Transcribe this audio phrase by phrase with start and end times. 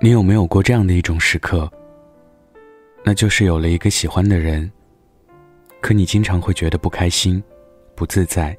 [0.00, 1.68] 你有没有过这样的一种时刻？
[3.04, 4.70] 那就是有了一个喜欢的人，
[5.80, 7.42] 可你经常会觉得不开心、
[7.96, 8.56] 不自在。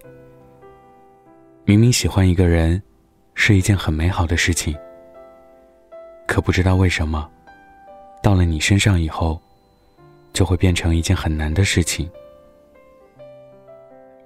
[1.63, 2.81] 明明喜欢一个人
[3.35, 4.75] 是一件很美好的事情，
[6.27, 7.29] 可不知道为什么，
[8.21, 9.41] 到了你身上以后，
[10.33, 12.09] 就会变成一件很难的事情。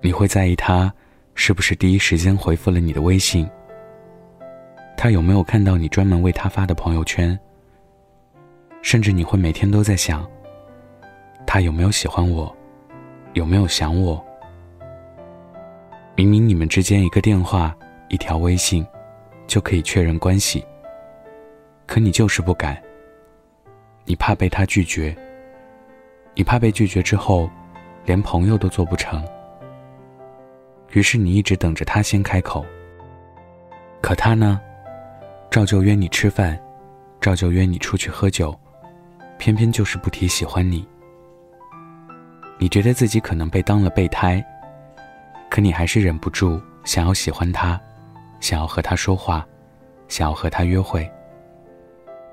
[0.02, 0.92] 你会在意他
[1.36, 3.48] 是不是第一时间回复了你的微信。
[5.04, 7.38] 他有没有看到你专门为他发的朋友圈？
[8.82, 10.26] 甚至你会每天都在想，
[11.46, 12.56] 他有没有喜欢我，
[13.34, 14.26] 有没有想我？
[16.16, 17.76] 明明你们之间一个电话、
[18.08, 18.88] 一条微信，
[19.46, 20.66] 就可以确认关系，
[21.86, 22.82] 可你就是不敢。
[24.06, 25.14] 你怕被他拒绝，
[26.34, 27.50] 你怕被拒绝之后，
[28.06, 29.22] 连朋友都做不成。
[30.94, 32.66] 于是你一直等着他先开口，
[34.00, 34.62] 可他呢？
[35.54, 36.60] 照旧约你吃饭，
[37.22, 38.60] 照旧约你出去喝酒，
[39.38, 40.84] 偏偏就是不提喜欢你。
[42.58, 44.44] 你觉得自己可能被当了备胎，
[45.52, 47.80] 可你还是忍不住想要喜欢他，
[48.40, 49.48] 想要和他说话，
[50.08, 51.08] 想要和他约会。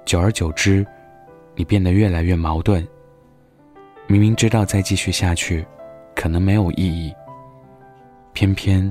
[0.06, 0.82] 久而久之，
[1.54, 2.88] 你变得越来越矛盾。
[4.06, 5.62] 明明知道再继续下去，
[6.16, 7.14] 可能没有意义，
[8.32, 8.90] 偏偏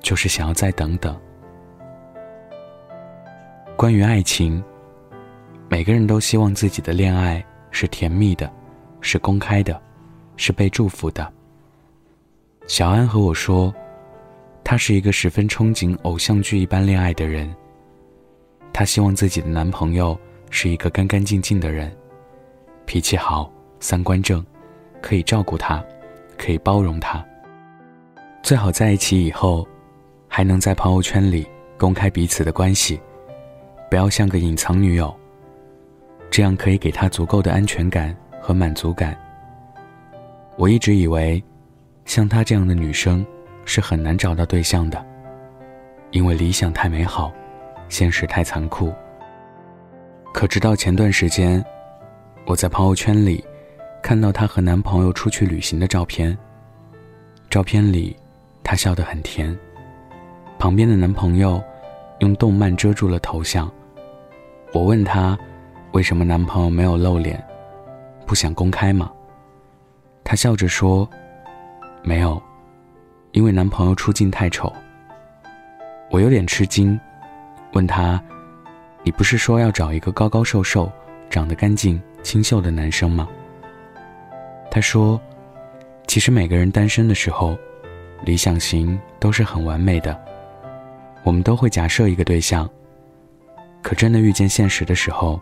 [0.00, 1.16] 就是想要再等等。
[3.80, 4.62] 关于爱情，
[5.70, 8.52] 每个人都希望自己的恋爱是甜蜜的，
[9.00, 9.80] 是公开的，
[10.36, 11.26] 是被祝福的。
[12.66, 13.74] 小安和我说，
[14.62, 17.50] 她是一个十分憧憬偶像剧一般恋爱的人。
[18.70, 20.14] 她希望自己的男朋友
[20.50, 21.90] 是一个干干净净的人，
[22.84, 24.44] 脾气好，三观正，
[25.00, 25.82] 可以照顾她，
[26.36, 27.24] 可以包容她。
[28.42, 29.66] 最好在一起以后，
[30.28, 31.46] 还能在朋友圈里
[31.78, 33.00] 公开彼此的关系。
[33.90, 35.12] 不要像个隐藏女友，
[36.30, 39.18] 这样可以给他足够的安全感和满足感。
[40.56, 41.42] 我一直以为，
[42.04, 43.26] 像她这样的女生
[43.64, 45.04] 是很难找到对象的，
[46.12, 47.32] 因为理想太美好，
[47.88, 48.94] 现实太残酷。
[50.32, 51.62] 可直到前段时间，
[52.46, 53.44] 我在朋友圈里
[54.00, 56.38] 看到她和男朋友出去旅行的照片，
[57.48, 58.16] 照片里
[58.62, 59.58] 她笑得很甜，
[60.60, 61.60] 旁边的男朋友
[62.20, 63.68] 用动漫遮住了头像。
[64.72, 65.36] 我问她，
[65.92, 67.42] 为什么男朋友没有露脸，
[68.24, 69.10] 不想公开吗？
[70.22, 71.08] 她笑着说
[72.02, 72.40] ：“没有，
[73.32, 74.72] 因为男朋友出镜太丑。”
[76.08, 76.98] 我有点吃惊，
[77.72, 78.22] 问她
[79.02, 80.90] ：“你不是说要找一个高高瘦瘦、
[81.28, 83.28] 长得干净清秀的男生吗？”
[84.70, 85.20] 她说
[86.06, 87.56] ：“其实每个人单身的时候，
[88.24, 90.16] 理想型都是很完美的，
[91.24, 92.70] 我们都会假设一个对象。”
[93.82, 95.40] 可真的遇见现实的时候，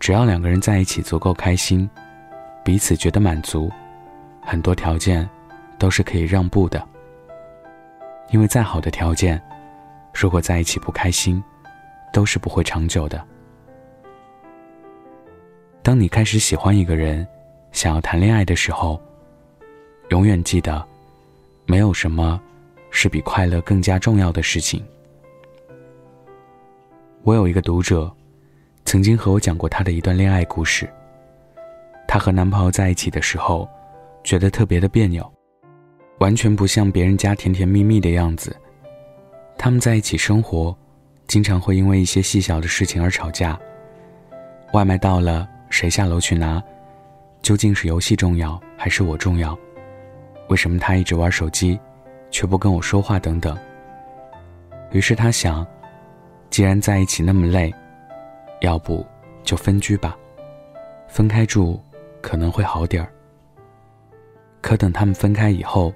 [0.00, 1.88] 只要两个人在一起足够开心，
[2.64, 3.70] 彼此觉得满足，
[4.42, 5.28] 很多条件
[5.78, 6.86] 都是可以让步的。
[8.30, 9.40] 因为再好的条件，
[10.12, 11.42] 如果在一起不开心，
[12.12, 13.24] 都是不会长久的。
[15.82, 17.26] 当你开始喜欢一个人，
[17.70, 19.00] 想要谈恋爱的时候，
[20.08, 20.84] 永远记得，
[21.66, 22.40] 没有什么
[22.90, 24.84] 是比快乐更加重要的事情。
[27.24, 28.12] 我有一个读者，
[28.84, 30.86] 曾经和我讲过她的一段恋爱故事。
[32.06, 33.66] 她和男朋友在一起的时候，
[34.22, 35.26] 觉得特别的别扭，
[36.18, 38.54] 完全不像别人家甜甜蜜蜜的样子。
[39.56, 40.76] 他们在一起生活，
[41.26, 43.58] 经常会因为一些细小的事情而吵架。
[44.74, 46.62] 外卖到了，谁下楼去拿？
[47.40, 49.58] 究竟是游戏重要还是我重要？
[50.50, 51.80] 为什么他一直玩手机，
[52.30, 53.18] 却不跟我说话？
[53.18, 53.56] 等等。
[54.92, 55.66] 于是他想。
[56.54, 57.74] 既然在一起那么累，
[58.60, 59.04] 要不
[59.42, 60.16] 就分居吧，
[61.08, 61.82] 分开住
[62.22, 63.12] 可能会好点儿。
[64.60, 65.92] 可等他们分开以后，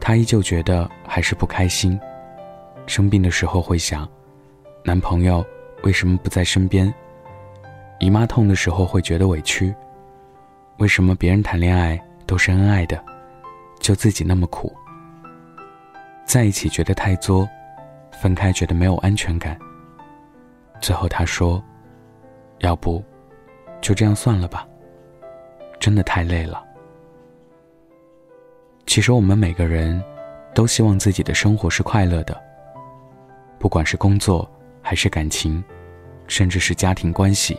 [0.00, 1.96] 她依旧觉得还是不开心。
[2.88, 4.04] 生病的时候会想，
[4.82, 5.46] 男朋友
[5.84, 6.92] 为什么不在身边？
[8.00, 9.72] 姨妈痛的时候会觉得委屈，
[10.78, 11.96] 为什么别人谈恋爱
[12.26, 13.00] 都是恩爱的，
[13.78, 14.74] 就自己那么苦？
[16.24, 17.48] 在一起觉得太作，
[18.20, 19.56] 分开觉得没有安全感。
[20.80, 21.62] 最后他说
[22.60, 23.02] ：“要不，
[23.80, 24.66] 就这样算了吧。
[25.80, 26.64] 真的太累了。
[28.86, 30.02] 其实我们每个人，
[30.54, 32.40] 都希望自己的生活是快乐的。
[33.58, 34.48] 不管是工作，
[34.80, 35.62] 还是感情，
[36.26, 37.58] 甚至是家庭关系。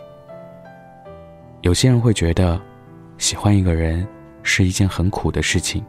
[1.61, 2.59] 有些人会觉得，
[3.17, 4.07] 喜欢一个人
[4.43, 5.85] 是一件很苦的事情。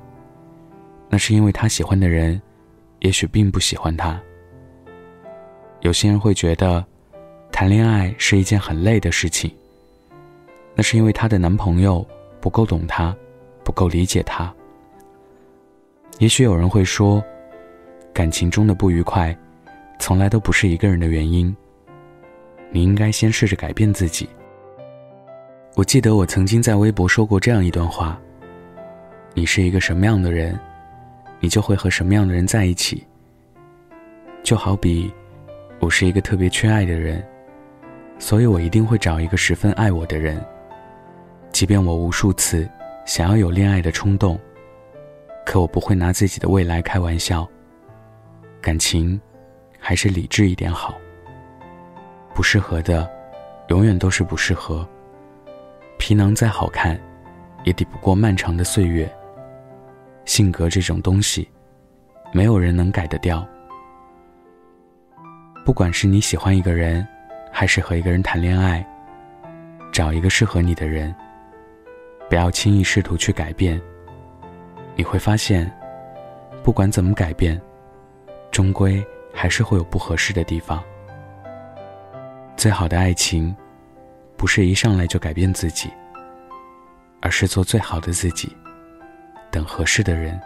[1.09, 2.41] 那是因为他喜欢的人，
[3.01, 4.21] 也许并不喜欢他。
[5.81, 6.85] 有些人会觉得。”
[7.53, 9.51] 谈恋爱是一件很累的事情。
[10.75, 12.07] 那是因为她的男朋友
[12.41, 13.15] 不够懂她，
[13.65, 14.53] 不够理解她。
[16.19, 17.23] 也许有人会说，
[18.13, 19.37] 感情中的不愉快，
[19.99, 21.55] 从来都不是一个人的原因。
[22.71, 24.29] 你应该先试着改变自己。
[25.77, 28.19] 我记得我曾经在微博说过这样一段话：
[29.35, 30.59] 你是一个什么样的人，
[31.41, 33.05] 你就会和什么样的人在一起。
[34.43, 35.13] 就好比，
[35.79, 37.25] 我是一个特别缺爱的人，
[38.21, 40.41] 所以我一定会找一个十分爱我的人。
[41.51, 42.69] 即便我无数次
[43.05, 44.39] 想要有恋爱的冲动，
[45.45, 47.49] 可我不会拿自己的未来开玩笑。
[48.61, 49.21] 感情，
[49.79, 50.95] 还是理智一点好。
[52.35, 53.11] 不适合的，
[53.69, 54.87] 永远都是不适合。
[55.99, 57.01] 皮囊再好看，
[57.65, 59.11] 也抵不过漫长的岁月。
[60.27, 61.49] 性格这种东西，
[62.33, 63.45] 没有人能改得掉。
[65.65, 67.07] 不管是你喜欢一个人，
[67.53, 68.85] 还是和一个人谈恋爱，
[69.93, 71.15] 找一个适合你的人。
[72.29, 73.81] 不要轻易试图去改变。
[74.95, 75.71] 你会发现，
[76.63, 77.61] 不管怎么改变，
[78.51, 79.05] 终归
[79.35, 80.83] 还是会有不合适的地方。
[82.57, 83.55] 最好的爱情，
[84.37, 85.91] 不是一上来就改变自己，
[87.21, 88.55] 而是做最好的自己，
[89.51, 90.41] 等合适的人。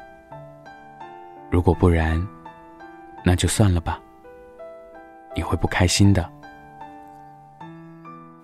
[1.51, 2.21] 如果不然，
[3.25, 4.01] 那就算了吧。
[5.37, 6.31] 你会不开心的。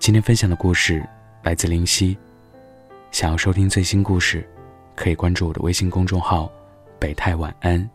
[0.01, 1.07] 今天分享的故事
[1.43, 2.17] 来自林夕。
[3.11, 4.49] 想要收听最新故事，
[4.97, 6.51] 可以关注我的微信公众号
[6.99, 7.91] “北太晚安”。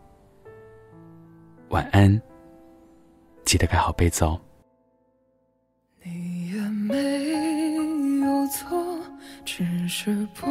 [1.70, 2.22] 晚安，
[3.44, 4.40] 记得盖好被子哦。
[6.04, 6.94] 你也没
[8.20, 9.00] 有错，
[9.44, 10.46] 只是不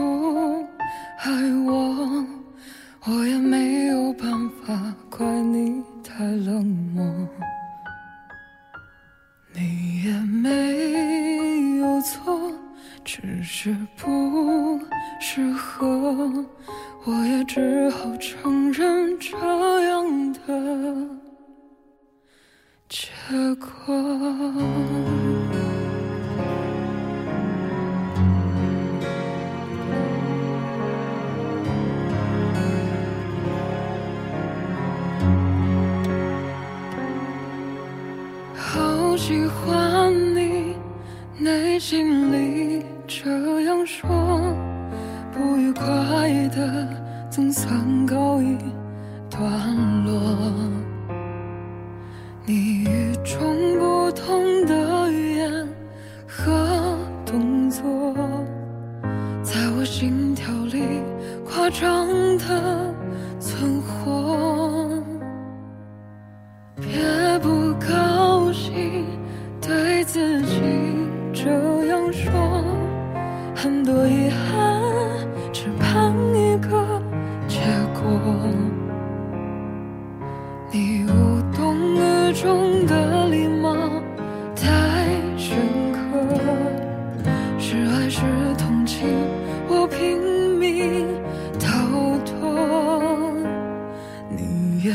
[1.19, 1.31] 爱
[1.65, 2.27] 我，
[3.05, 4.29] 我也没有办
[4.61, 7.29] 法怪你太冷漠。
[9.53, 10.51] 你也没
[12.05, 12.51] 错，
[13.03, 14.79] 只是不
[15.19, 16.45] 适合，
[17.03, 19.35] 我也只好承认这
[19.85, 20.39] 样的
[22.87, 23.09] 结
[23.55, 23.65] 果。
[71.35, 71.51] 这
[71.87, 72.31] 样说，
[73.53, 74.81] 很多遗憾，
[75.51, 77.01] 只盼一个
[77.45, 77.59] 结
[77.93, 78.09] 果。
[80.71, 83.75] 你无动于衷的礼貌
[84.55, 85.05] 太
[85.37, 85.57] 深
[85.91, 85.99] 刻，
[87.59, 88.21] 是爱是
[88.57, 89.05] 同情，
[89.67, 90.17] 我拼
[90.57, 91.05] 命
[91.59, 91.67] 逃
[92.23, 92.33] 脱，
[94.29, 94.93] 你也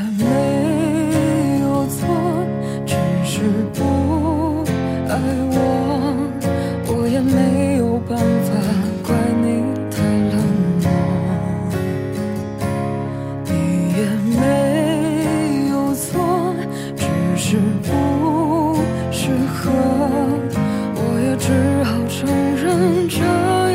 [20.94, 21.46] 我也只
[21.84, 22.18] 好承
[22.56, 23.18] 认这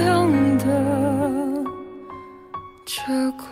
[0.05, 0.13] 样
[0.57, 0.63] 的
[2.85, 3.01] 结
[3.37, 3.43] 果。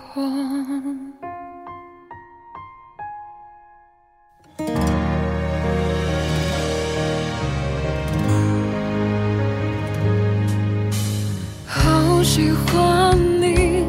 [11.65, 13.83] 好喜欢你，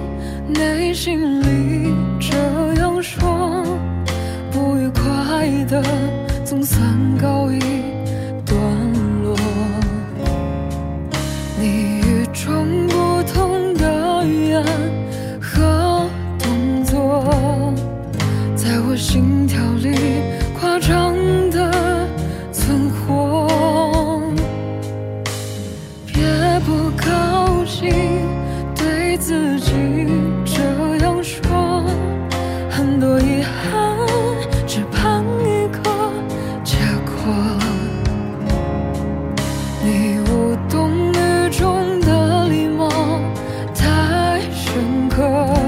[0.49, 2.37] 内心里这
[2.81, 3.65] 样说，
[4.51, 5.83] 不愉快的
[6.45, 6.83] 总算
[7.21, 7.74] 告一段。
[45.17, 45.64] 深